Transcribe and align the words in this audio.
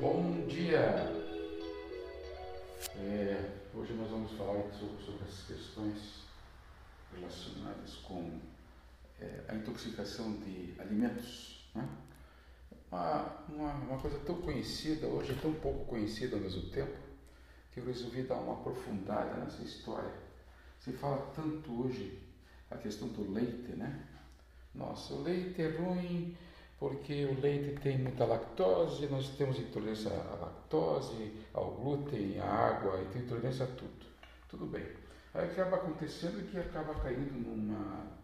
Bom 0.00 0.46
dia! 0.46 1.12
É, 2.96 3.50
hoje 3.74 3.92
nós 3.92 4.10
vamos 4.10 4.32
falar 4.32 4.62
sobre, 4.72 5.04
sobre 5.04 5.24
as 5.24 5.42
questões 5.42 6.24
relacionadas 7.14 7.96
com 7.96 8.40
é, 9.20 9.44
a 9.46 9.54
intoxicação 9.56 10.38
de 10.38 10.74
alimentos. 10.80 11.70
Né? 11.74 11.86
Uma, 12.90 13.44
uma, 13.50 13.74
uma, 13.74 13.98
coisa 13.98 14.18
tão 14.20 14.40
conhecida, 14.40 15.06
hoje 15.06 15.38
tão 15.42 15.52
pouco 15.52 15.84
conhecida 15.84 16.34
ao 16.34 16.40
mesmo 16.40 16.70
tempo, 16.70 16.96
que 17.70 17.80
eu 17.80 17.84
resolvi 17.84 18.22
dar 18.22 18.36
uma 18.36 18.54
aprofundada 18.54 19.34
nessa 19.34 19.62
história. 19.62 20.14
Se 20.78 20.92
fala 20.92 21.30
tanto 21.36 21.78
hoje 21.78 22.18
a 22.70 22.78
questão 22.78 23.08
do 23.08 23.30
leite, 23.30 23.76
né? 23.76 24.02
Nossa, 24.74 25.12
o 25.12 25.22
leite 25.22 25.60
é 25.60 25.68
ruim 25.68 26.34
porque 26.80 27.26
o 27.26 27.38
leite 27.38 27.78
tem 27.82 27.98
muita 27.98 28.24
lactose, 28.24 29.06
nós 29.08 29.28
temos 29.36 29.58
intolerância 29.58 30.10
à 30.10 30.34
lactose, 30.36 31.30
ao 31.52 31.72
glúten, 31.72 32.40
à 32.40 32.46
água, 32.46 33.02
e 33.02 33.04
tem 33.12 33.20
intolerância 33.20 33.66
a 33.66 33.68
tudo. 33.68 34.06
Tudo 34.48 34.64
bem. 34.64 34.86
Aí 35.34 35.44
acaba 35.44 35.76
acontecendo 35.76 36.42
que 36.50 36.58
acaba 36.58 36.94
caindo 36.94 37.32
numa 37.32 38.18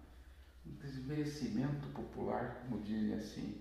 um 0.67 0.71
desmerecimento 0.81 1.87
popular, 1.89 2.63
como 2.63 2.83
dizem 2.83 3.15
assim. 3.15 3.61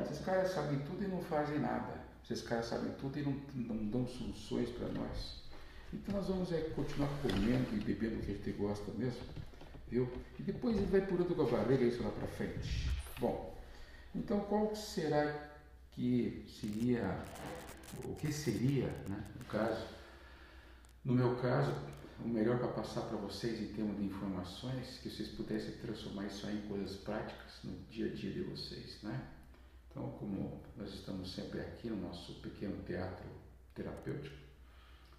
Esses 0.00 0.24
caras 0.24 0.52
sabem 0.52 0.78
tudo 0.78 1.02
e 1.02 1.08
não 1.08 1.20
fazem 1.22 1.58
nada. 1.58 2.00
Esses 2.22 2.42
caras 2.46 2.66
sabem 2.66 2.92
tudo 2.92 3.18
e 3.18 3.22
não, 3.22 3.36
não 3.52 3.84
dão 3.86 4.06
soluções 4.06 4.70
para 4.70 4.88
nós. 4.88 5.42
Então 5.92 6.14
nós 6.14 6.28
vamos 6.28 6.52
é, 6.52 6.60
continuar 6.70 7.10
comendo 7.20 7.74
e 7.74 7.80
bebendo 7.80 8.16
o 8.16 8.18
que 8.20 8.30
a 8.30 8.34
gente 8.34 8.52
gosta 8.52 8.92
mesmo, 8.92 9.22
viu? 9.88 10.08
E 10.38 10.42
depois 10.42 10.76
ele 10.76 10.86
vai 10.86 11.00
purando 11.00 11.34
com 11.34 11.42
a 11.42 11.46
barriga 11.46 11.84
isso 11.84 12.02
lá 12.02 12.10
para 12.10 12.28
frente. 12.28 12.90
Bom, 13.18 13.55
então, 14.16 14.40
qual 14.40 14.74
será 14.74 15.50
que 15.92 16.44
seria, 16.48 17.24
o 18.04 18.14
que 18.14 18.32
seria, 18.32 18.88
né, 19.08 19.24
no 19.38 19.44
caso, 19.46 19.86
no 21.04 21.14
meu 21.14 21.36
caso, 21.36 21.72
o 22.24 22.28
melhor 22.28 22.58
para 22.58 22.68
passar 22.68 23.02
para 23.02 23.16
vocês 23.18 23.60
em 23.60 23.72
termos 23.74 23.96
de 23.96 24.04
informações, 24.04 24.98
que 24.98 25.10
vocês 25.10 25.28
pudessem 25.28 25.76
transformar 25.78 26.26
isso 26.26 26.46
aí 26.46 26.58
em 26.58 26.68
coisas 26.68 26.96
práticas 26.96 27.60
no 27.62 27.72
dia 27.90 28.06
a 28.06 28.14
dia 28.14 28.32
de 28.32 28.42
vocês, 28.42 29.02
né? 29.02 29.28
Então, 29.90 30.10
como 30.18 30.60
nós 30.76 30.92
estamos 30.92 31.32
sempre 31.34 31.60
aqui 31.60 31.88
no 31.88 31.96
nosso 31.96 32.34
pequeno 32.40 32.82
teatro 32.84 33.26
terapêutico, 33.74 34.36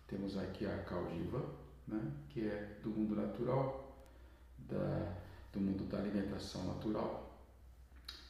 temos 0.08 0.38
aqui 0.38 0.66
a 0.66 0.84
Caldiva, 0.84 1.44
né, 1.88 2.02
que 2.30 2.48
é 2.48 2.78
do 2.84 2.89
mundo 2.89 3.16
natural, 3.16 3.95
da, 4.59 5.16
do 5.54 5.59
mundo 5.59 5.84
da 5.86 6.00
alimentação 6.00 6.66
natural, 6.66 7.36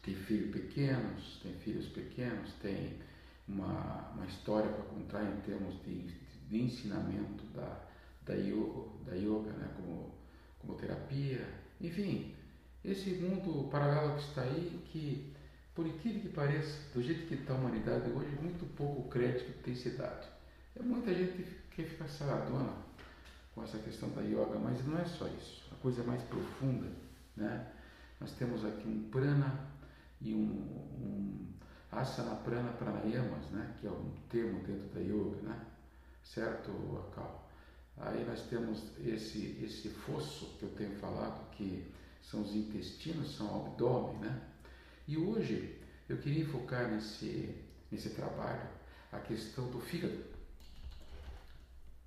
tem 0.08 0.16
filhos 0.16 0.52
pequenos, 0.52 1.40
tem 1.44 1.54
filhos 1.56 1.88
pequenos, 1.88 2.54
tem 2.62 2.98
uma, 3.46 4.10
uma 4.16 4.26
história 4.26 4.70
para 4.70 4.84
contar 4.86 5.22
em 5.22 5.42
termos 5.42 5.76
de, 5.84 6.04
de 6.48 6.62
ensinamento 6.62 7.44
da, 7.54 7.84
da, 8.26 8.34
yoga, 8.34 8.88
da 9.06 9.16
yoga 9.16 9.52
né, 9.52 9.70
como, 9.76 10.16
como 10.60 10.76
terapia, 10.76 11.46
enfim, 11.82 12.34
esse 12.86 13.10
mundo 13.16 13.70
paralelo 13.70 14.16
que 14.16 14.22
está 14.22 14.44
aí, 14.44 14.82
que 14.86 15.34
por 15.76 15.86
incrível 15.86 16.22
que 16.22 16.30
pareça, 16.30 16.80
do 16.94 17.04
jeito 17.04 17.28
que 17.28 17.34
está 17.34 17.54
a 17.54 17.58
humanidade 17.58 18.10
hoje, 18.10 18.34
muito 18.42 18.66
pouco 18.78 19.10
crédito 19.10 19.62
tem 19.62 19.76
se 19.76 19.90
dado. 19.90 20.26
É 20.74 20.82
muita 20.82 21.14
gente 21.14 21.44
que 21.70 21.84
fica 21.84 22.08
saladona 22.08 22.72
com 23.54 23.62
essa 23.62 23.78
questão 23.80 24.10
da 24.12 24.22
yoga, 24.22 24.58
mas 24.58 24.86
não 24.88 24.98
é 24.98 25.04
só 25.04 25.28
isso, 25.28 25.66
a 25.70 25.76
coisa 25.76 26.02
é 26.02 26.06
mais 26.06 26.24
profunda, 26.24 26.88
né? 27.36 27.74
Nós 28.22 28.32
temos 28.32 28.64
aqui 28.66 28.88
um 28.88 29.10
prana 29.12 29.76
e 30.22 30.34
um, 30.34 30.48
um 31.00 31.48
asana 31.92 32.36
prana 32.36 32.72
pranayamas, 32.74 33.46
né, 33.52 33.76
que 33.80 33.88
é 33.88 33.92
um 33.92 34.12
termo 34.30 34.62
dentro 34.64 34.88
da 34.90 35.00
yoga, 35.00 35.42
né, 35.42 35.66
certo, 36.24 36.72
Akal? 36.98 37.48
Aí 38.00 38.24
nós 38.26 38.42
temos 38.44 38.84
esse, 39.00 39.58
esse 39.64 39.90
fosso 39.90 40.58
que 40.58 40.64
eu 40.64 40.70
tenho 40.70 40.96
falado, 41.00 41.50
que 41.52 41.92
são 42.22 42.42
os 42.42 42.56
intestinos, 42.56 43.36
são 43.36 43.48
o 43.48 43.66
abdômen, 43.66 44.20
né? 44.20 44.42
E 45.08 45.18
hoje 45.18 45.82
eu 46.08 46.18
queria 46.18 46.46
focar 46.48 46.92
nesse, 46.92 47.56
nesse 47.92 48.12
trabalho 48.12 48.70
a 49.12 49.20
questão 49.20 49.68
do 49.72 49.80
fígado. 49.80 50.24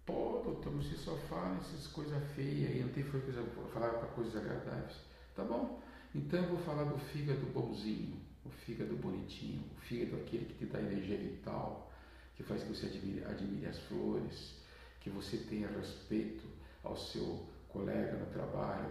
Pô, 0.07 0.43
doutor, 0.45 0.73
você 0.73 0.95
só 0.97 1.17
fala 1.29 1.57
essas 1.59 1.87
coisas 1.89 2.23
feias 2.34 2.71
aí, 2.71 2.83
não 2.83 2.91
tem 2.91 3.05
coisa, 3.05 3.43
falar 3.73 3.91
para 3.91 4.09
coisas 4.09 4.37
agradáveis. 4.37 4.97
Tá 5.34 5.43
bom? 5.43 5.83
Então 6.15 6.43
eu 6.43 6.48
vou 6.48 6.59
falar 6.59 6.84
do 6.84 6.98
fígado 6.98 7.47
bonzinho, 7.47 8.21
o 8.44 8.50
fígado 8.50 8.97
bonitinho, 8.97 9.62
o 9.76 9.81
fígado 9.81 10.16
aquele 10.16 10.44
que 10.47 10.54
te 10.54 10.66
dá 10.66 10.81
energia 10.81 11.16
vital, 11.16 11.93
que 12.34 12.43
faz 12.43 12.65
que 12.65 12.71
você 12.71 12.87
admire, 12.87 13.25
admire 13.25 13.66
as 13.66 13.78
flores, 13.81 14.56
que 15.00 15.09
você 15.09 15.37
tenha 15.37 15.69
respeito 15.69 16.44
ao 16.82 16.97
seu 16.97 17.47
colega 17.69 18.16
no 18.16 18.26
trabalho, 18.26 18.91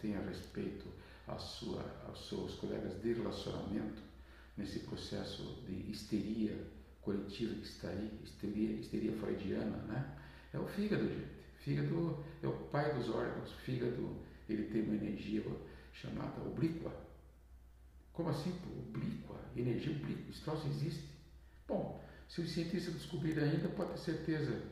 tenha, 0.00 0.20
respeito 0.20 0.86
à 1.26 1.36
sua, 1.38 1.84
aos 2.06 2.28
seus 2.28 2.54
colegas 2.54 3.02
de 3.02 3.14
relacionamento, 3.14 4.02
nesse 4.56 4.80
processo 4.80 5.60
de 5.66 5.90
histeria 5.90 6.56
coletiva 7.02 7.54
que 7.54 7.66
está 7.66 7.88
aí, 7.88 8.20
histeria, 8.22 8.76
histeria 8.76 9.12
freudiana, 9.16 9.76
né? 9.88 10.16
É 10.52 10.58
o 10.58 10.66
fígado, 10.68 11.08
gente. 11.08 11.34
Fígado 11.58 12.24
é 12.42 12.46
o 12.46 12.52
pai 12.70 12.94
dos 12.94 13.08
órgãos. 13.08 13.50
Fígado, 13.64 14.16
ele 14.48 14.64
tem 14.64 14.82
uma 14.82 14.94
energia 14.94 15.42
chamada 15.94 16.40
oblíqua. 16.42 16.92
Como 18.12 18.28
assim? 18.28 18.54
Oblíqua? 18.78 19.40
Energia 19.56 19.92
oblíqua? 19.92 20.30
Isso 20.30 20.44
troço 20.44 20.66
existe? 20.68 21.08
Bom, 21.66 22.02
se 22.28 22.40
os 22.40 22.50
cientistas 22.50 22.94
descobrirem 22.94 23.44
ainda, 23.44 23.68
pode 23.68 23.92
ter 23.92 23.98
certeza 23.98 24.62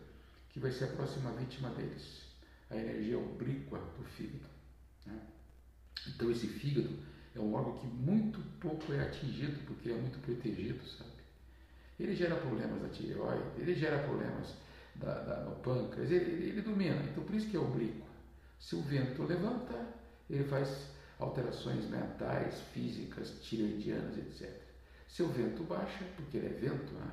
que 0.51 0.61
vai 0.61 0.71
ser 0.71 0.85
a 0.85 0.89
próxima 0.89 1.33
vítima 1.33 1.71
deles. 1.71 2.23
A 2.71 2.77
energia 2.77 3.19
oblíqua 3.19 3.79
do 3.99 4.05
fígado. 4.05 4.47
Né? 5.07 5.21
Então, 6.09 6.31
esse 6.31 6.47
fígado 6.47 6.91
é 7.35 7.41
um 7.41 7.55
órgão 7.55 7.79
que 7.79 7.87
muito 7.87 8.41
pouco 8.61 8.93
é 8.93 9.01
atingido, 9.01 9.59
porque 9.67 9.91
é 9.91 9.95
muito 9.95 10.19
protegido, 10.21 10.85
sabe? 10.85 11.11
Ele 11.99 12.15
gera 12.15 12.37
problemas 12.37 12.83
da 12.83 12.89
tireoide, 12.89 13.45
ele 13.59 13.75
gera 13.75 14.03
problemas 14.03 14.55
da, 14.97 15.23
da, 15.23 15.45
no 15.45 15.57
pâncreas, 15.57 16.11
ele, 16.11 16.49
ele 16.49 16.63
domina. 16.63 17.03
Então, 17.05 17.23
por 17.25 17.35
isso 17.35 17.49
que 17.49 17.57
é 17.57 17.61
oblíqua. 17.61 18.07
Se 18.59 18.75
o 18.75 18.83
vento 18.83 19.23
levanta, 19.23 19.87
ele 20.29 20.45
faz 20.45 20.91
alterações 21.23 21.89
mentais, 21.89 22.61
físicas, 22.73 23.31
tiroidianas, 23.43 24.17
etc. 24.19 24.51
Se 25.09 25.23
o 25.23 25.29
vento 25.29 25.63
baixa, 25.65 26.05
porque 26.17 26.37
ele 26.37 26.47
é 26.47 26.59
vento, 26.59 26.93
né, 26.95 27.11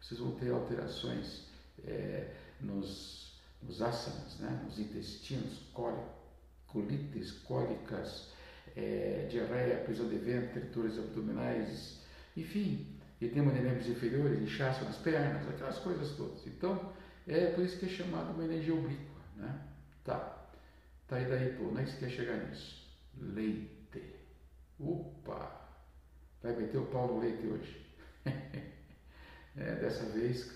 vocês 0.00 0.20
vão 0.20 0.32
ter 0.32 0.50
alterações 0.50 1.46
é, 1.84 2.32
nos, 2.60 3.40
nos 3.62 3.80
asanas, 3.80 4.38
né, 4.38 4.62
nos 4.64 4.78
intestinos, 4.78 5.60
colites, 6.66 7.32
cólicas, 7.44 8.28
é, 8.76 9.26
diarreia, 9.30 9.84
prisão 9.84 10.08
de 10.08 10.18
ventre, 10.18 10.60
dores 10.60 10.98
abdominais, 10.98 12.00
enfim, 12.36 12.86
edema 13.20 13.52
de 13.52 13.60
membros 13.60 13.88
inferiores, 13.88 14.40
inchaço 14.42 14.84
nas 14.84 14.96
pernas, 14.96 15.48
aquelas 15.48 15.78
coisas 15.78 16.10
todas. 16.16 16.46
Então, 16.46 16.92
é 17.26 17.46
por 17.52 17.64
isso 17.64 17.78
que 17.78 17.86
é 17.86 17.88
chamado 17.88 18.34
uma 18.34 18.44
energia 18.44 18.74
oblíqua, 18.74 19.20
né? 19.36 19.60
Tá. 20.04 20.34
Tá 21.08 21.16
aí 21.16 21.24
daí, 21.24 21.54
pô, 21.56 21.70
não 21.70 21.80
é 21.80 21.84
que 21.84 21.92
você 21.92 21.98
quer 21.98 22.10
chegar 22.10 22.36
nisso 22.48 22.85
leite. 23.18 24.14
Opa! 24.78 25.66
Vai 26.42 26.56
meter 26.56 26.78
o 26.78 26.86
pau 26.86 27.14
no 27.14 27.20
leite 27.20 27.46
hoje. 27.46 27.86
é, 28.24 29.74
dessa 29.76 30.04
vez, 30.06 30.50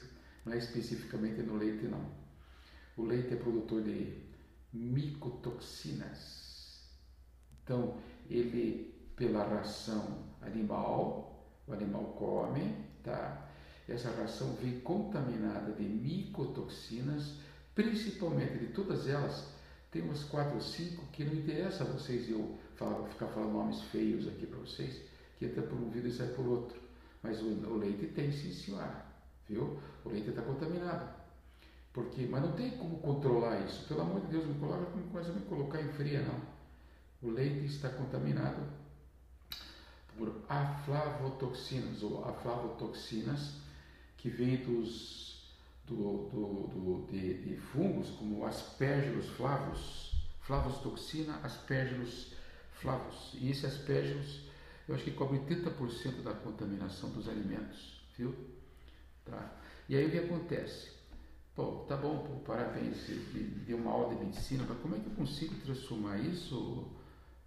não 0.44 0.52
é 0.52 0.58
especificamente 0.58 1.42
no 1.42 1.56
leite, 1.56 1.86
não. 1.86 2.04
O 2.96 3.04
leite 3.04 3.34
é 3.34 3.36
produtor 3.36 3.82
de 3.82 4.22
micotoxinas. 4.72 6.40
Então, 7.62 7.96
ele, 8.28 8.94
pela 9.16 9.44
ração 9.44 10.24
animal, 10.42 11.46
o 11.66 11.72
animal 11.72 12.04
come, 12.18 12.74
tá? 13.02 13.48
Essa 13.88 14.10
ração 14.10 14.54
vem 14.54 14.80
contaminada 14.80 15.72
de 15.72 15.82
micotoxinas, 15.82 17.38
principalmente 17.74 18.58
de 18.58 18.66
todas 18.68 19.08
elas 19.08 19.48
tem 19.90 20.02
umas 20.02 20.22
quatro 20.24 20.54
ou 20.54 20.60
cinco 20.60 21.04
que 21.08 21.24
não 21.24 21.34
interessa 21.34 21.82
a 21.82 21.86
vocês 21.86 22.28
eu 22.30 22.58
falar, 22.76 23.08
ficar 23.08 23.26
falando 23.28 23.52
nomes 23.52 23.80
feios 23.84 24.28
aqui 24.28 24.46
para 24.46 24.58
vocês, 24.58 25.02
que 25.38 25.46
entra 25.46 25.62
por 25.62 25.76
um 25.78 25.84
ouvido 25.84 26.08
e 26.08 26.12
sai 26.12 26.28
por 26.28 26.46
outro. 26.46 26.80
Mas 27.22 27.40
o, 27.42 27.46
o 27.46 27.76
leite 27.76 28.06
tem 28.08 28.30
sim, 28.30 28.52
senhora. 28.52 29.04
Viu? 29.48 29.78
O 30.04 30.08
leite 30.08 30.30
está 30.30 30.42
contaminado. 30.42 31.20
Porque, 31.92 32.26
mas 32.26 32.42
não 32.42 32.52
tem 32.52 32.70
como 32.78 32.98
controlar 32.98 33.60
isso. 33.66 33.86
Pelo 33.88 34.02
amor 34.02 34.20
de 34.20 34.28
Deus, 34.28 34.46
não 34.46 34.54
coloca, 34.54 34.86
começa 34.86 35.30
a 35.30 35.34
me 35.34 35.40
colocar 35.42 35.82
em 35.82 35.88
fria, 35.92 36.22
não. 36.22 36.40
O 37.28 37.32
leite 37.32 37.66
está 37.66 37.88
contaminado 37.90 38.62
por 40.16 40.32
aflavotoxinas 40.48 42.02
ou 42.02 42.24
aflavotoxinas 42.24 43.54
que 44.16 44.30
vêm 44.30 44.58
dos 44.58 45.39
do, 45.94 46.28
do, 46.28 46.68
do 46.68 47.06
de, 47.10 47.34
de, 47.42 47.56
fungos 47.56 48.10
como 48.10 48.46
aspergillus 48.46 49.28
flavus, 49.30 50.14
flavus 50.42 50.78
toxina, 50.78 51.40
aspergillus 51.42 52.32
flavus. 52.80 53.34
E 53.34 53.50
esse 53.50 53.66
aspergillus, 53.66 54.48
eu 54.88 54.94
acho 54.94 55.04
que 55.04 55.10
cobre 55.10 55.40
30% 55.40 56.22
da 56.22 56.32
contaminação 56.32 57.10
dos 57.10 57.28
alimentos, 57.28 58.00
viu? 58.16 58.34
Tá? 59.24 59.56
E 59.88 59.96
aí 59.96 60.06
o 60.06 60.10
que 60.10 60.18
acontece? 60.18 60.90
Pô, 61.54 61.84
tá 61.88 61.96
bom, 61.96 62.18
pô, 62.18 62.36
parabéns, 62.40 62.96
você 62.96 63.14
deu 63.66 63.76
uma 63.76 63.90
aula 63.90 64.14
de 64.14 64.24
medicina, 64.24 64.64
mas 64.68 64.78
como 64.78 64.94
é 64.94 65.00
que 65.00 65.06
eu 65.06 65.14
consigo 65.14 65.54
transformar 65.56 66.18
isso 66.18 66.88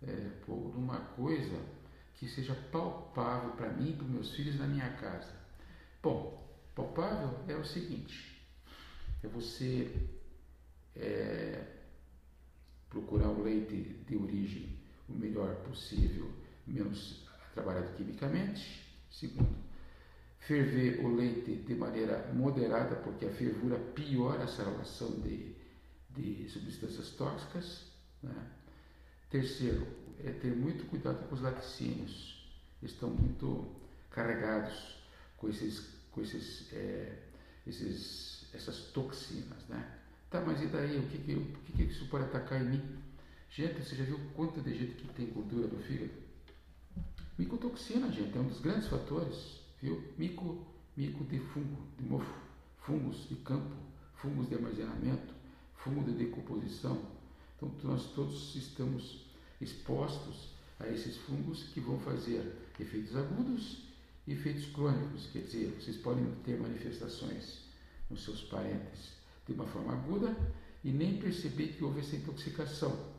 é, 0.02 0.30
pô, 0.46 0.72
numa 0.76 1.00
coisa 1.00 1.58
que 2.16 2.28
seja 2.28 2.54
palpável 2.72 3.52
para 3.52 3.70
mim 3.70 3.92
e 3.92 3.94
para 3.94 4.06
meus 4.06 4.36
filhos 4.36 4.60
na 4.60 4.68
minha 4.68 4.90
casa? 4.98 5.32
Bom, 6.02 6.46
palpável 6.76 7.40
é 7.48 7.56
o 7.56 7.64
seguinte, 7.64 8.33
é 9.24 9.28
você 9.28 9.92
é, 10.96 11.64
procurar 12.90 13.30
o 13.30 13.44
leite 13.44 13.76
de 14.08 14.16
origem 14.16 14.78
o 15.08 15.14
melhor 15.14 15.56
possível, 15.64 16.30
menos 16.66 17.26
trabalhado 17.54 17.94
quimicamente. 17.96 18.84
Segundo, 19.10 19.56
ferver 20.40 21.04
o 21.06 21.16
leite 21.16 21.56
de 21.56 21.76
maneira 21.76 22.32
moderada, 22.34 22.96
porque 22.98 23.26
a 23.26 23.32
fervura 23.32 23.78
piora 23.78 24.44
essa 24.44 24.64
relação 24.64 25.12
de, 25.22 25.56
de 26.10 26.50
substâncias 26.50 27.12
tóxicas. 27.12 27.86
Né? 28.22 28.36
Terceiro, 29.30 29.86
é 30.24 30.32
ter 30.32 30.56
muito 30.56 30.86
cuidado 30.90 31.28
com 31.28 31.36
os 31.36 31.42
laticínios. 31.42 32.44
Estão 32.82 33.10
muito 33.10 33.74
carregados 34.10 34.98
com 35.38 35.50
esses, 35.50 35.90
com 36.12 36.22
esses, 36.22 36.72
é, 36.74 37.18
esses, 37.66 38.43
essas 38.54 38.92
toxinas, 38.92 39.68
né? 39.68 40.00
Tá, 40.30 40.42
mas 40.42 40.62
e 40.62 40.68
daí? 40.68 40.98
O 40.98 41.08
que 41.08 41.18
que, 41.20 41.34
o 41.34 41.46
que 41.46 41.74
que 41.74 41.84
isso 41.84 42.08
pode 42.08 42.26
atacar 42.26 42.62
em 42.62 42.70
mim? 42.70 42.82
Gente, 43.50 43.84
você 43.84 43.96
já 43.96 44.04
viu 44.04 44.20
quanto 44.36 44.62
de 44.62 44.74
gente 44.78 44.94
que 44.96 45.08
tem 45.14 45.28
gordura 45.28 45.68
no 45.68 45.80
fígado? 45.84 46.12
Micotoxina, 47.38 48.12
gente, 48.12 48.36
é 48.36 48.42
um 48.42 48.48
dos 48.48 48.60
grandes 48.60 48.88
fatores, 48.88 49.60
viu? 49.82 50.04
Mico, 50.18 50.66
mico 50.96 51.24
de 51.26 51.40
fungo, 51.40 51.78
de 51.98 52.06
mofo, 52.06 52.34
fungos 52.80 53.28
de 53.30 53.36
campo, 53.38 53.76
fungos 54.16 54.50
de 54.50 54.56
armazenamento, 54.56 55.34
fungo 55.76 56.04
de 56.04 56.14
decomposição. 56.14 57.00
Então, 57.58 57.72
nós 57.84 58.12
todos 58.14 58.56
estamos 58.56 59.26
expostos 59.62 60.50
a 60.80 60.88
esses 60.88 61.18
fungos 61.18 61.64
que 61.66 61.80
vão 61.80 62.00
fazer 62.00 62.56
efeitos 62.80 63.16
agudos 63.16 63.84
e 64.28 64.34
efeitos 64.34 64.66
crônicos, 64.68 65.28
quer 65.32 65.40
dizer, 65.40 65.78
vocês 65.80 65.98
podem 65.98 66.26
ter 66.44 66.60
manifestações 66.60 67.64
nos 68.14 68.24
seus 68.24 68.42
parentes 68.44 69.14
de 69.46 69.54
uma 69.54 69.66
forma 69.66 69.94
aguda 69.94 70.36
e 70.84 70.92
nem 70.92 71.18
perceber 71.18 71.70
que 71.70 71.84
houve 71.84 72.00
essa 72.00 72.16
intoxicação. 72.16 73.14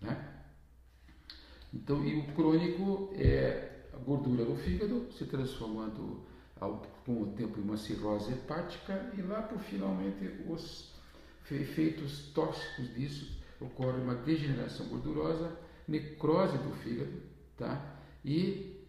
Né? 0.00 0.42
Então, 1.72 2.04
e 2.04 2.18
o 2.18 2.34
crônico 2.34 3.12
é 3.14 3.86
a 3.92 3.96
gordura 3.96 4.44
do 4.44 4.56
fígado 4.56 5.10
se 5.12 5.24
transformando 5.24 6.24
ao, 6.60 6.82
com 7.04 7.22
o 7.22 7.32
tempo 7.32 7.58
em 7.58 7.62
uma 7.62 7.76
cirrose 7.76 8.32
hepática 8.32 9.12
e 9.16 9.22
lá 9.22 9.42
por 9.42 9.58
finalmente 9.60 10.24
os 10.48 10.90
efeitos 11.50 12.30
tóxicos 12.32 12.94
disso 12.94 13.40
ocorre 13.60 14.00
uma 14.00 14.14
degeneração 14.14 14.86
gordurosa, 14.86 15.56
necrose 15.86 16.56
do 16.58 16.72
fígado, 16.76 17.22
tá? 17.56 17.96
E 18.24 18.79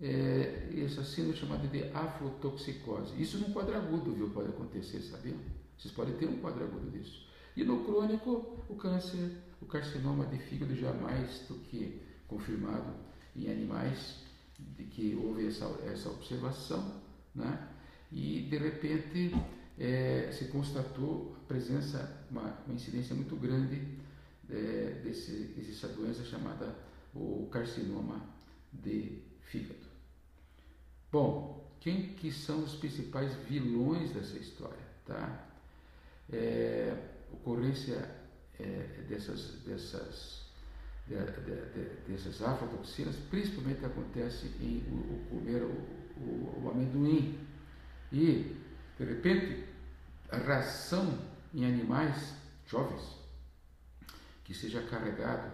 é, 0.00 0.70
essa 0.84 1.04
síndrome 1.04 1.36
chamada 1.36 1.66
de 1.66 1.84
aflotoxicose. 1.92 3.20
Isso 3.20 3.38
no 3.38 3.52
quadro 3.52 3.76
agudo, 3.76 4.12
viu? 4.12 4.30
Pode 4.30 4.48
acontecer, 4.48 5.00
sabia? 5.00 5.34
Vocês 5.76 5.92
podem 5.92 6.14
ter 6.16 6.26
um 6.26 6.38
quadro 6.38 6.64
agudo 6.64 6.90
disso. 6.90 7.26
E 7.56 7.64
no 7.64 7.84
crônico, 7.84 8.64
o 8.68 8.76
câncer, 8.76 9.32
o 9.60 9.66
carcinoma 9.66 10.26
de 10.26 10.38
fígado 10.38 10.74
jamais 10.76 11.40
do 11.48 11.54
que 11.56 12.00
confirmado 12.28 12.94
em 13.34 13.50
animais 13.50 14.22
de 14.58 14.84
que 14.84 15.14
houve 15.14 15.46
essa, 15.46 15.64
essa 15.86 16.08
observação, 16.08 17.00
né? 17.34 17.68
E 18.10 18.42
de 18.42 18.58
repente 18.58 19.34
é, 19.78 20.30
se 20.32 20.46
constatou 20.46 21.36
a 21.36 21.46
presença, 21.46 22.24
uma, 22.30 22.58
uma 22.66 22.74
incidência 22.74 23.14
muito 23.14 23.36
grande 23.36 23.80
é, 24.50 25.00
desse, 25.04 25.54
dessa 25.56 25.88
doença 25.88 26.24
chamada 26.24 26.74
o 27.14 27.48
carcinoma 27.50 28.20
de 28.72 29.22
fígado. 29.42 29.87
Bom, 31.10 31.66
quem 31.80 32.14
que 32.14 32.30
são 32.30 32.64
os 32.64 32.74
principais 32.74 33.32
vilões 33.48 34.12
dessa 34.12 34.36
história, 34.36 34.78
tá? 35.06 35.48
é, 36.32 36.96
ocorrência 37.32 38.08
é, 38.58 38.64
dessas, 39.08 39.52
dessas, 39.64 40.42
de, 41.06 41.16
de, 41.16 41.56
de, 41.72 42.12
dessas 42.12 42.42
aflatoxinas, 42.42 43.16
principalmente 43.30 43.84
acontece 43.84 44.46
em 44.60 44.82
o, 44.90 45.26
comer 45.30 45.62
o, 45.62 45.70
o, 46.20 46.64
o, 46.64 46.70
amendoim. 46.70 47.38
E, 48.12 48.56
de 48.98 49.04
repente, 49.04 49.64
a 50.30 50.36
ração 50.36 51.18
em 51.54 51.64
animais 51.64 52.34
jovens 52.66 53.16
que 54.44 54.54
seja 54.54 54.82
carregado, 54.82 55.50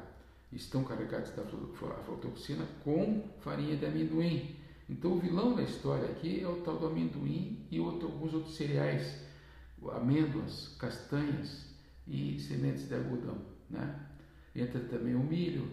estão 0.52 0.84
carregados 0.84 1.30
da 1.32 1.42
aflatoxina 1.42 2.64
com 2.84 3.28
farinha 3.40 3.76
de 3.76 3.86
amendoim. 3.86 4.56
Então, 4.88 5.12
o 5.12 5.18
vilão 5.18 5.54
da 5.54 5.62
história 5.62 6.10
aqui 6.10 6.40
é 6.40 6.48
o 6.48 6.60
tal 6.62 6.78
do 6.78 6.86
amendoim 6.86 7.66
e 7.70 7.80
outro, 7.80 8.08
alguns 8.08 8.34
outros 8.34 8.54
cereais 8.54 9.24
amêndoas, 9.92 10.76
castanhas 10.78 11.66
e 12.06 12.38
sementes 12.40 12.88
de 12.88 12.94
algodão. 12.94 13.38
Né? 13.68 14.08
Entra 14.54 14.80
também 14.80 15.14
o 15.14 15.20
milho, 15.20 15.68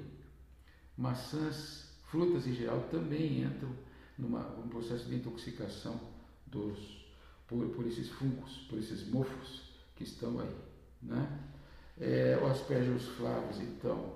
maçãs, 0.97 1.91
frutas 2.09 2.47
em 2.47 2.53
geral 2.53 2.87
também 2.89 3.43
entram 3.43 3.69
numa, 4.17 4.43
num 4.43 4.67
processo 4.67 5.07
de 5.07 5.15
intoxicação 5.15 5.99
dos, 6.45 7.05
por, 7.47 7.67
por 7.69 7.85
esses 7.87 8.09
fungos, 8.09 8.57
por 8.69 8.77
esses 8.77 9.07
mofos 9.07 9.71
que 9.95 10.03
estão 10.03 10.39
aí. 10.39 10.55
Né? 11.01 11.39
É, 11.99 12.39
o 12.41 12.47
aspergillus 12.47 13.07
flavus, 13.09 13.59
então, 13.59 14.15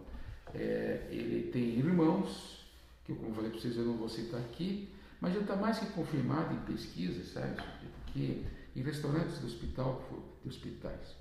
é, 0.54 1.08
ele 1.12 1.52
tem 1.52 1.78
irmãos, 1.78 2.65
que 3.06 3.12
eu, 3.12 3.16
como 3.16 3.34
falei 3.34 3.52
para 3.52 3.60
vocês, 3.60 3.78
eu 3.78 3.86
não 3.86 3.98
vou 3.98 4.10
citar 4.10 4.40
aqui, 4.42 4.90
mas 5.22 5.34
já 5.34 5.40
está 5.40 5.56
mais 5.56 5.80
que 5.80 5.86
confirmado 5.88 6.54
em 6.54 6.60
pesquisa, 6.66 7.24
sabe? 7.24 7.62
Porque 8.04 8.44
em 8.76 8.82
restaurantes 8.82 9.38
do 9.40 9.48
hospital, 9.48 10.04
de 10.42 10.50
hospitais, 10.50 11.16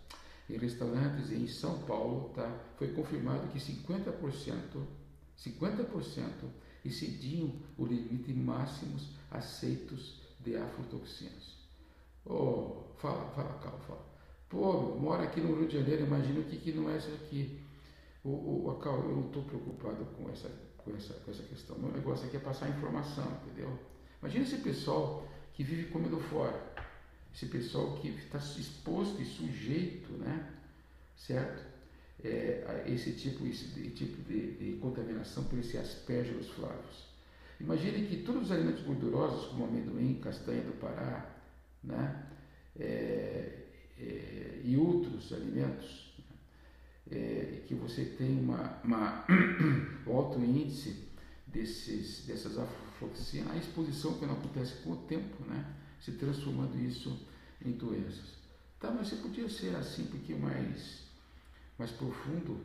em 0.48 0.56
restaurantes 0.56 1.31
em 1.31 1.46
São 1.46 1.82
Paulo, 1.82 2.31
tá, 2.34 2.50
foi 2.76 2.88
confirmado 2.92 3.48
que 3.48 3.58
50%, 3.58 4.82
50% 5.38 6.31
excediam 6.84 7.54
o 7.78 7.87
limite 7.87 8.32
máximos 8.32 9.10
aceitos 9.30 10.20
de 10.40 10.56
aflotoxinas. 10.56 11.54
Oh, 12.26 12.85
fala, 12.97 13.30
fala, 13.32 13.59
calma, 13.59 13.78
fala. 13.80 14.14
Pô, 14.49 14.94
mora 14.97 15.25
aqui 15.25 15.40
no 15.40 15.59
Rio 15.59 15.68
de 15.68 15.78
Janeiro, 15.78 16.06
imagina 16.06 16.40
o 16.40 16.44
que, 16.44 16.56
que 16.59 16.73
não 16.73 16.90
é 16.90 16.97
isso 16.97 17.12
aqui. 17.12 17.61
O, 18.23 18.73
Cal, 18.82 19.02
eu 19.02 19.16
não 19.16 19.26
estou 19.26 19.42
preocupado 19.42 20.04
com 20.16 20.30
essa, 20.30 20.50
com, 20.85 20.95
essa, 20.97 21.14
com 21.14 21.31
essa 21.31 21.43
questão. 21.43 21.79
Meu 21.79 21.91
negócio 21.91 22.26
aqui 22.26 22.37
é 22.37 22.41
passar 22.41 22.69
informação, 22.69 23.26
entendeu? 23.43 23.79
Imagina 24.21 24.45
esse 24.45 24.59
pessoal 24.59 25.26
que 25.55 25.62
vive 25.62 25.91
comendo 25.91 26.19
fora 26.19 26.75
esse 27.35 27.47
pessoal 27.47 27.97
que 27.97 28.09
está 28.09 28.38
exposto 28.38 29.21
e 29.21 29.25
sujeito, 29.25 30.12
né, 30.12 30.49
certo? 31.17 31.75
É, 32.23 32.85
esse 32.87 33.12
tipo, 33.12 33.45
esse 33.45 33.67
tipo 33.91 34.23
de, 34.23 34.53
de, 34.53 34.76
contaminação 34.76 35.45
por 35.45 35.59
esse 35.59 35.76
aspergillus 35.76 36.49
flavus. 36.50 37.12
Imagine 37.61 38.07
que 38.07 38.23
todos 38.23 38.45
os 38.45 38.53
alimentos 38.53 38.83
gordurosos, 38.83 39.49
como 39.49 39.64
amendoim, 39.64 40.21
castanha 40.23 40.62
do 40.62 40.79
Pará, 40.79 41.29
né, 41.83 42.25
é, 42.79 43.64
é, 43.99 44.61
e 44.62 44.76
outros 44.76 45.33
alimentos, 45.33 46.13
é, 47.11 47.62
que 47.66 47.75
você 47.75 48.04
tem 48.04 48.40
uma, 48.40 48.78
uma 48.82 49.25
um 50.06 50.12
alto 50.12 50.40
índice 50.40 51.08
desses, 51.46 52.25
dessas 52.26 52.58
afloxinas, 52.58 53.52
a 53.52 53.56
exposição 53.56 54.14
que 54.18 54.26
não 54.26 54.34
acontece 54.34 54.75
com 54.82 54.92
o 54.92 54.96
tempo, 54.96 55.44
né? 55.44 55.64
se 56.00 56.12
transformando 56.12 56.78
isso 56.78 57.18
em 57.64 57.73
doenças. 57.73 58.34
Tá, 58.78 58.90
mas 58.90 59.08
você 59.08 59.16
podia 59.16 59.49
ser 59.49 59.75
assim 59.76 60.02
um 60.02 60.06
pouquinho 60.08 60.40
mais, 60.40 61.04
mais 61.78 61.90
profundo 61.92 62.61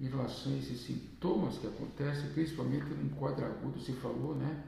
em 0.00 0.08
relação 0.08 0.52
a 0.52 0.56
esses 0.56 0.80
sintomas 0.80 1.58
que 1.58 1.66
acontecem, 1.66 2.30
principalmente 2.30 2.86
no 2.86 3.10
quadro 3.10 3.44
agudo, 3.44 3.80
se 3.80 3.92
falou, 3.92 4.34
né? 4.34 4.64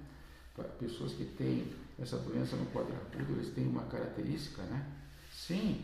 Para 0.54 0.64
pessoas 0.64 1.14
que 1.14 1.24
têm 1.24 1.72
essa 1.98 2.18
doença 2.18 2.54
no 2.54 2.66
quadro 2.66 2.94
agudo, 2.94 3.32
eles 3.32 3.52
têm 3.54 3.66
uma 3.66 3.84
característica, 3.84 4.62
né? 4.64 4.86
Sim, 5.32 5.82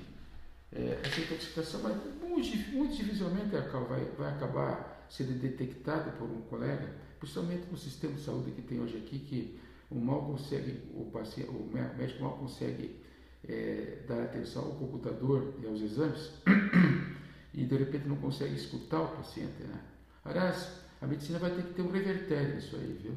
é, 0.73 1.01
essa 1.03 1.21
intoxicação 1.21 1.81
vai, 1.81 1.95
muito, 2.21 2.73
muito 2.73 2.97
dificilmente 2.97 3.51
vai, 3.51 4.05
vai 4.19 4.33
acabar 4.33 5.07
sendo 5.09 5.39
detectada 5.39 6.11
por 6.13 6.29
um 6.29 6.43
colega, 6.43 6.95
principalmente 7.19 7.67
no 7.71 7.79
sistema 7.79 8.15
de 8.15 8.21
saúde 8.23 8.51
que 8.51 8.63
tem 8.63 8.81
hoje 8.81 8.97
aqui, 8.99 9.19
que 9.19 9.59
o 9.91 9.99
mal 9.99 10.27
consegue, 10.27 10.83
o, 10.95 11.11
paciente, 11.11 11.49
o 11.49 11.71
médico 11.73 12.23
mal 12.23 12.37
consegue 12.37 13.01
é, 13.49 14.03
dar 14.07 14.25
atenção 14.25 14.65
ao 14.65 14.73
computador 14.73 15.55
e 15.63 15.67
aos 15.67 15.81
exames 15.81 16.33
e 17.55 17.65
de 17.65 17.77
repente 17.77 18.07
não 18.07 18.17
consegue 18.17 18.55
escutar 18.55 19.01
o 19.01 19.17
paciente, 19.17 19.63
né? 19.63 19.81
Aliás, 20.25 20.69
a 21.01 21.07
medicina 21.07 21.39
vai 21.39 21.51
ter 21.53 21.63
que 21.63 21.75
ter 21.75 21.83
um 21.83 21.91
revertério 21.91 22.57
nisso 22.57 22.77
aí, 22.77 22.99
viu? 23.03 23.15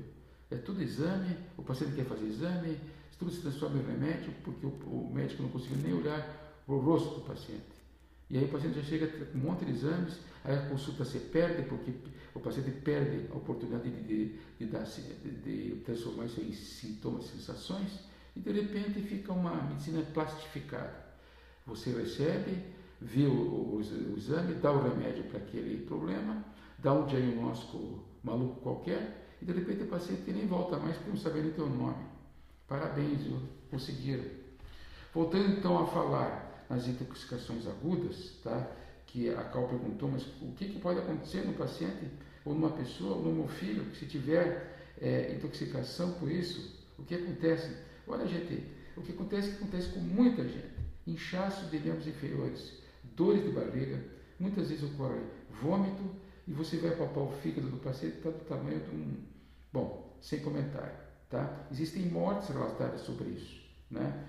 É 0.49 0.55
tudo 0.55 0.81
exame, 0.81 1.35
o 1.57 1.63
paciente 1.63 1.95
quer 1.95 2.05
fazer 2.05 2.25
exame, 2.25 2.79
tudo 3.19 3.31
se 3.31 3.41
transforma 3.41 3.77
em 3.77 3.85
remédio 3.85 4.33
porque 4.43 4.65
o, 4.65 4.69
o 4.69 5.11
médico 5.13 5.43
não 5.43 5.49
conseguiu 5.49 5.77
nem 5.77 5.93
olhar 5.93 6.40
o 6.75 6.79
rosto 6.79 7.15
do 7.15 7.21
paciente. 7.21 7.81
E 8.29 8.37
aí 8.37 8.45
o 8.45 8.47
paciente 8.47 8.75
já 8.75 8.83
chega 8.83 9.07
com 9.07 9.37
um 9.37 9.41
monte 9.41 9.65
de 9.65 9.71
exames, 9.71 10.19
aí 10.43 10.55
a 10.55 10.69
consulta 10.69 11.03
se 11.03 11.19
perde 11.19 11.63
porque 11.63 11.91
o 12.33 12.39
paciente 12.39 12.71
perde 12.71 13.27
a 13.31 13.35
oportunidade 13.35 13.89
de, 13.89 14.03
de, 14.03 14.39
de, 14.57 14.65
dar, 14.67 14.83
de, 14.83 15.31
de 15.41 15.75
transformar 15.81 16.25
isso 16.25 16.39
em 16.39 16.53
sintomas, 16.53 17.25
sensações, 17.25 17.99
e 18.35 18.39
de 18.39 18.51
repente 18.51 19.01
fica 19.01 19.33
uma 19.33 19.53
medicina 19.63 20.01
plastificada. 20.13 21.11
Você 21.65 21.91
recebe, 21.91 22.57
vê 23.01 23.25
o, 23.25 23.33
o, 23.33 23.75
o 23.77 24.17
exame, 24.17 24.53
dá 24.55 24.71
o 24.71 24.81
remédio 24.81 25.25
para 25.25 25.39
aquele 25.39 25.85
problema, 25.85 26.43
dá 26.79 26.93
um 26.93 27.05
diagnóstico 27.05 27.99
maluco 28.23 28.61
qualquer, 28.61 29.35
e 29.41 29.45
de 29.45 29.51
repente 29.51 29.83
o 29.83 29.87
paciente 29.87 30.31
nem 30.31 30.47
volta 30.47 30.77
mais 30.77 30.95
porque 30.95 31.09
não 31.09 31.17
sabe 31.17 31.41
nem 31.41 31.51
teu 31.51 31.67
nome. 31.67 32.05
Parabéns, 32.65 33.19
conseguiram. 33.69 34.23
Voltando 35.13 35.57
então 35.57 35.83
a 35.83 35.87
falar 35.87 36.50
nas 36.71 36.87
intoxicações 36.87 37.67
agudas, 37.67 38.39
tá? 38.43 38.71
que 39.07 39.29
a 39.29 39.43
Cal 39.43 39.67
perguntou, 39.67 40.09
mas 40.09 40.25
o 40.41 40.53
que, 40.53 40.69
que 40.69 40.79
pode 40.79 40.99
acontecer 40.99 41.45
no 41.45 41.53
paciente, 41.53 42.07
ou 42.45 42.53
numa 42.53 42.71
pessoa, 42.71 43.17
ou 43.17 43.23
no 43.23 43.31
meu 43.33 43.47
filho, 43.47 43.83
que 43.85 43.97
se 43.97 44.05
tiver 44.05 44.93
é, 45.01 45.33
intoxicação 45.35 46.13
por 46.13 46.31
isso, 46.31 46.79
o 46.97 47.03
que 47.03 47.15
acontece? 47.15 47.75
Olha, 48.07 48.25
gente, 48.25 48.63
o 48.95 49.01
que 49.01 49.11
acontece 49.11 49.49
é 49.49 49.51
que 49.51 49.57
acontece 49.57 49.89
com 49.89 49.99
muita 49.99 50.43
gente. 50.47 50.71
Inchaço 51.05 51.65
de 51.65 51.77
membros 51.79 52.07
inferiores, 52.07 52.79
dores 53.15 53.43
de 53.43 53.49
barriga, 53.49 54.01
muitas 54.39 54.69
vezes 54.69 54.83
ocorre 54.83 55.19
vômito, 55.61 56.03
e 56.47 56.53
você 56.53 56.77
vai 56.77 56.91
papar 56.91 57.23
o 57.23 57.31
fígado 57.41 57.67
do 57.67 57.77
paciente, 57.77 58.17
está 58.17 58.29
do 58.29 58.45
tamanho 58.45 58.79
de 58.79 58.95
um. 58.95 59.17
Bom, 59.73 60.17
sem 60.21 60.39
comentário. 60.39 60.95
Tá? 61.29 61.67
Existem 61.71 62.03
mortes 62.07 62.49
relatadas 62.49 63.01
sobre 63.01 63.29
isso. 63.29 63.61
Né? 63.89 64.25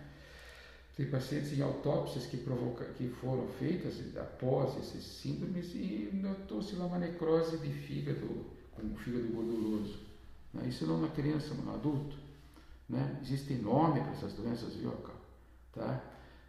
Tem 0.96 1.06
pacientes 1.06 1.58
em 1.58 1.62
autópsias 1.62 2.26
que, 2.26 2.36
provoca, 2.36 2.84
que 2.96 3.08
foram 3.08 3.48
feitas 3.58 3.94
após 4.16 4.76
esses 4.76 5.02
síndromes 5.02 5.74
e 5.74 6.10
notou-se 6.12 6.76
lá 6.76 6.84
uma 6.84 6.98
necrose 6.98 7.56
de 7.58 7.72
fígado, 7.72 8.44
com 8.72 8.86
o 8.86 8.96
fígado 8.96 9.28
gorduroso. 9.28 10.00
Né? 10.52 10.68
Isso 10.68 10.86
não 10.86 10.96
é 10.96 10.98
uma 10.98 11.08
criança, 11.08 11.54
mas 11.56 11.66
um 11.66 11.74
adulto. 11.74 12.16
Né? 12.88 13.18
Existe 13.22 13.54
nome 13.54 14.00
para 14.00 14.12
essas 14.12 14.34
doenças, 14.34 14.74
viu, 14.74 14.92
tá? 15.72 16.02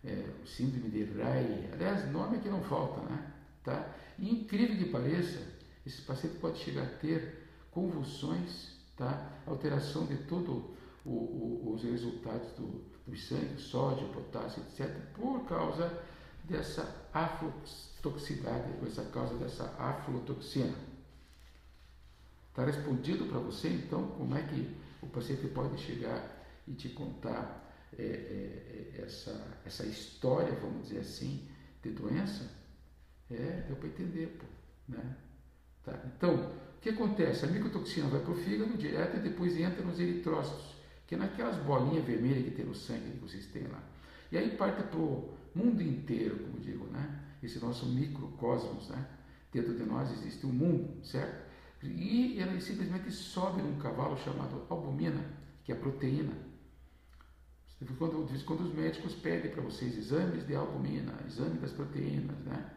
É, 0.03 0.29
o 0.43 0.45
síndrome 0.45 0.89
de 0.89 1.05
Ray, 1.05 1.69
aliás, 1.71 2.11
nome 2.11 2.39
que 2.39 2.49
não 2.49 2.61
falta, 2.63 2.99
né? 3.09 3.31
Tá? 3.63 3.95
E 4.19 4.29
incrível 4.29 4.77
que 4.77 4.91
pareça, 4.91 5.39
esse 5.85 6.01
paciente 6.01 6.37
pode 6.39 6.59
chegar 6.59 6.83
a 6.83 6.97
ter 6.97 7.47
convulsões 7.71 8.73
tá? 8.97 9.41
alteração 9.47 10.05
de 10.05 10.17
todos 10.17 10.63
os 11.05 11.83
resultados 11.83 12.51
do, 12.51 12.92
do 13.05 13.15
sangue, 13.17 13.59
sódio, 13.59 14.07
potássio, 14.09 14.63
etc., 14.63 14.89
por 15.13 15.45
causa 15.45 16.01
dessa 16.43 17.07
aflotoxicidade, 17.13 18.73
por 18.79 19.11
causa 19.11 19.35
dessa 19.35 19.65
aflotoxina. 19.77 20.75
Está 22.49 22.65
respondido 22.65 23.25
para 23.25 23.39
você, 23.39 23.69
então, 23.69 24.07
como 24.09 24.35
é 24.35 24.43
que 24.43 24.75
o 25.01 25.07
paciente 25.07 25.47
pode 25.47 25.77
chegar 25.79 26.45
e 26.67 26.73
te 26.73 26.89
contar 26.89 27.61
é, 27.97 28.03
é, 28.03 28.91
é 28.97 29.01
essa, 29.01 29.59
essa 29.65 29.85
história, 29.85 30.53
vamos 30.61 30.87
dizer 30.87 30.99
assim, 30.99 31.49
de 31.81 31.91
doença? 31.91 32.49
É, 33.31 33.63
deu 33.67 33.75
para 33.75 33.87
entender, 33.87 34.37
pô, 34.39 34.45
né? 34.87 35.17
Tá? 35.83 35.99
Então, 36.15 36.53
que 36.83 36.89
acontece? 36.89 37.45
A 37.45 37.47
micotoxina 37.47 38.09
vai 38.09 38.19
para 38.19 38.33
o 38.33 38.35
fígado 38.35 38.77
direto 38.77 39.15
e 39.15 39.21
depois 39.21 39.57
entra 39.57 39.81
nos 39.81 39.97
eritrócitos, 40.01 40.75
que 41.13 41.15
é 41.15 41.17
naquelas 41.17 41.57
bolinhas 41.57 42.03
vermelhas 42.03 42.43
que 42.45 42.51
tem 42.51 42.65
no 42.65 42.73
sangue 42.73 43.11
que 43.11 43.19
vocês 43.19 43.45
têm 43.47 43.67
lá. 43.67 43.81
E 44.31 44.37
aí 44.37 44.57
parte 44.57 44.81
para 44.83 44.99
o 44.99 45.31
mundo 45.53 45.81
inteiro, 45.81 46.39
como 46.39 46.59
digo, 46.59 46.85
né? 46.87 47.19
Esse 47.43 47.59
nosso 47.59 47.85
microcosmos, 47.85 48.89
né? 48.89 49.05
Dentro 49.51 49.75
de 49.75 49.83
nós 49.83 50.11
existe 50.11 50.45
um 50.47 50.51
mundo, 50.51 51.05
certo? 51.05 51.51
E 51.83 52.39
ele 52.39 52.59
simplesmente 52.59 53.11
sobe 53.11 53.61
num 53.61 53.77
cavalo 53.77 54.17
chamado 54.17 54.65
albumina, 54.69 55.23
que 55.63 55.71
é 55.71 55.75
a 55.75 55.77
proteína. 55.77 56.33
Quando, 57.99 58.45
quando 58.45 58.61
os 58.61 58.73
médicos 58.73 59.13
pedem 59.13 59.51
para 59.51 59.61
vocês 59.61 59.95
exames 59.97 60.47
de 60.47 60.55
albumina, 60.55 61.13
exame 61.27 61.59
das 61.59 61.71
proteínas, 61.71 62.37
né? 62.39 62.71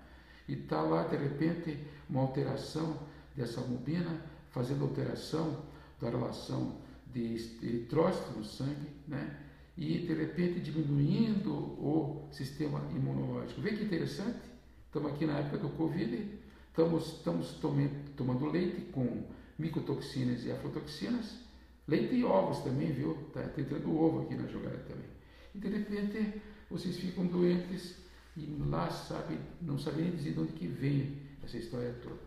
E 0.49 0.55
está 0.55 0.83
lá, 0.83 1.05
de 1.05 1.17
repente, 1.17 1.79
uma 2.11 2.23
alteração 2.23 2.99
dessa 3.35 3.61
albumina, 3.61 4.21
fazendo 4.51 4.85
alteração 4.85 5.65
da 6.01 6.11
relação 6.11 6.85
de 7.17 7.67
eritrócito 7.67 8.37
no 8.37 8.45
sangue, 8.45 8.89
né? 9.09 9.41
e 9.77 9.99
de 9.99 10.15
repente 10.15 10.61
diminuindo 10.61 11.53
o 11.53 12.29
sistema 12.33 12.81
imunológico. 12.91 13.61
Vê 13.61 13.73
que 13.73 13.85
interessante? 13.85 14.39
Estamos 14.87 15.13
aqui 15.13 15.27
na 15.27 15.39
época 15.39 15.59
do 15.59 15.69
Covid, 15.71 16.31
estamos, 16.69 17.07
estamos 17.09 17.51
tomando, 17.55 18.15
tomando 18.17 18.47
leite 18.47 18.81
com 18.93 19.25
micotoxinas 19.59 20.45
e 20.45 20.51
aflotoxinas, 20.51 21.41
leite 21.87 22.15
e 22.15 22.25
ovos 22.25 22.61
também, 22.61 22.93
viu? 22.93 23.19
Está 23.29 23.45
entrando 23.61 23.95
ovo 23.95 24.23
aqui 24.23 24.35
na 24.35 24.47
jogada 24.47 24.79
também. 24.79 25.09
E 25.55 25.59
de 25.59 25.69
repente 25.69 26.41
vocês 26.71 26.97
ficam 26.97 27.27
doentes 27.27 27.97
e 28.37 28.47
lá 28.69 28.91
sabe, 28.91 29.39
não 29.61 29.79
sabem 29.79 30.05
nem 30.05 30.17
dizer 30.17 30.33
de 30.33 30.41
onde 30.41 30.53
que 30.53 30.67
vem 30.67 31.23
essa 31.43 31.59
história 31.59 31.95
toda. 32.03 32.21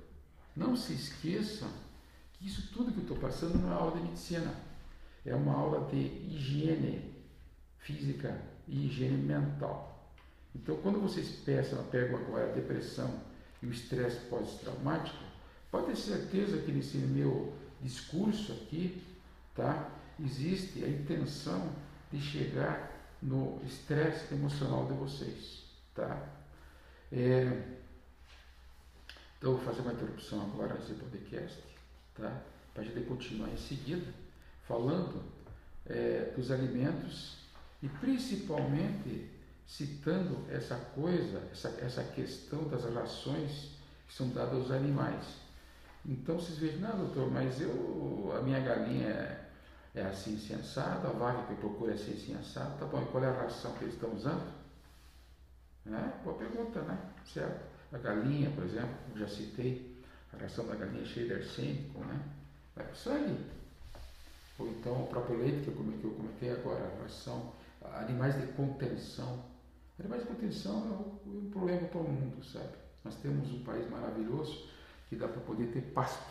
Não 0.56 0.76
se 0.76 0.94
esqueçam 0.94 1.70
que 2.34 2.48
isso 2.48 2.72
tudo 2.72 2.92
que 2.92 3.00
eu 3.00 3.04
estou 3.04 3.18
passando 3.18 3.60
não 3.60 3.72
é 3.72 3.74
aula 3.74 3.98
de 3.98 4.04
medicina, 4.04 4.69
é 5.26 5.36
uma 5.36 5.54
aula 5.54 5.88
de 5.90 5.98
higiene 5.98 7.14
física 7.80 8.40
e 8.68 8.86
higiene 8.86 9.18
mental. 9.18 10.14
Então, 10.56 10.78
quando 10.78 11.00
vocês 11.00 11.30
pensam, 11.46 11.84
pegam 11.86 12.18
agora 12.18 12.50
a 12.50 12.54
depressão 12.54 13.22
e 13.62 13.68
o 13.68 13.72
estresse 13.72 14.26
pós-traumático, 14.28 15.24
pode 15.72 15.88
ter 15.88 15.96
certeza 15.96 16.62
que 16.62 16.72
nesse 16.72 16.98
meu 16.98 17.54
discurso 17.82 18.54
aqui, 18.54 19.02
tá, 19.56 19.90
existe 20.20 20.84
a 20.84 20.88
intenção 20.88 21.72
de 22.12 22.20
chegar 22.20 22.92
no 23.22 23.62
estresse 23.66 24.34
emocional 24.34 24.86
de 24.88 24.94
vocês, 24.94 25.64
tá? 25.94 26.28
É, 27.12 27.78
então, 29.38 29.56
vou 29.56 29.64
fazer 29.64 29.82
uma 29.82 29.94
interrupção 29.94 30.42
agora 30.42 30.74
nesse 30.76 30.94
podcast, 30.94 31.64
tá? 32.16 32.42
para 32.74 32.84
a 32.84 32.86
gente 32.86 33.06
continuar 33.06 33.50
em 33.50 33.58
seguida 33.58 34.06
falando 34.70 35.24
é, 35.88 36.32
dos 36.36 36.52
alimentos 36.52 37.40
e 37.82 37.90
principalmente 37.90 39.28
citando 39.68 40.46
essa 40.50 40.76
coisa, 40.76 41.42
essa, 41.52 41.70
essa 41.82 42.04
questão 42.04 42.68
das 42.68 42.86
rações 42.94 43.72
que 44.08 44.14
são 44.14 44.30
dadas 44.30 44.54
aos 44.54 44.72
animais. 44.72 45.26
Então 46.06 46.36
vocês 46.36 46.60
vejam, 46.60 46.82
não 46.82 46.98
doutor, 46.98 47.32
mas 47.32 47.60
eu, 47.60 48.32
a 48.38 48.42
minha 48.42 48.60
galinha 48.60 49.08
é, 49.08 49.50
é 49.96 50.02
assim 50.04 50.38
sensada, 50.38 51.08
a 51.08 51.12
vaca 51.12 51.48
que 51.48 51.54
eu 51.54 51.58
procuro 51.58 51.92
é 51.92 51.96
assim 51.96 52.16
sensada, 52.16 52.76
tá 52.78 52.86
bom, 52.86 53.02
e 53.02 53.06
qual 53.08 53.24
é 53.24 53.28
a 53.28 53.42
ração 53.42 53.74
que 53.74 53.86
eles 53.86 53.96
estão 53.96 54.14
usando? 54.14 54.54
É, 55.88 56.24
boa 56.24 56.38
pergunta, 56.38 56.82
né? 56.82 56.98
Certo? 57.26 57.68
A 57.92 57.98
galinha, 57.98 58.52
por 58.52 58.64
exemplo, 58.64 58.96
já 59.16 59.28
citei, 59.28 60.00
a 60.32 60.38
ração 60.38 60.68
da 60.68 60.76
galinha 60.76 61.06
cheia 61.06 61.28
de 61.28 61.34
arsênico, 61.34 62.00
né? 62.00 62.20
Vai 62.76 62.86
para 62.86 62.94
o 62.94 62.96
sangue. 62.96 63.60
Ou 64.60 64.68
então 64.68 65.04
o 65.04 65.08
próprio 65.08 65.40
leite 65.40 65.64
que 65.64 65.68
eu 65.70 65.74
comentei, 65.74 66.10
eu 66.10 66.16
comentei 66.16 66.52
agora, 66.52 66.94
ração, 67.02 67.54
animais 67.96 68.40
de 68.40 68.48
contenção. 68.54 69.40
Animais 69.98 70.22
de 70.22 70.28
contenção 70.28 71.18
é 71.26 71.30
um 71.30 71.50
problema 71.50 71.88
para 71.88 72.02
o 72.02 72.04
mundo, 72.04 72.44
sabe? 72.44 72.70
Nós 73.04 73.16
temos 73.16 73.52
um 73.52 73.64
país 73.64 73.90
maravilhoso 73.90 74.68
que 75.08 75.16
dá 75.16 75.28
para 75.28 75.42
poder 75.42 75.68
ter 75.68 75.82
pasto. 75.94 76.24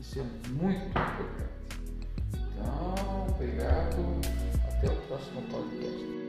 Isso 0.00 0.18
é 0.18 0.22
muito 0.50 0.88
importante. 0.88 1.98
Então, 2.34 3.26
obrigado. 3.28 3.96
Até 4.68 4.88
o 4.88 4.96
próximo 5.06 5.42
podcast. 5.42 6.27